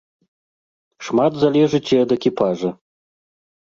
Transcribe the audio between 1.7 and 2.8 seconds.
і ад экіпажа.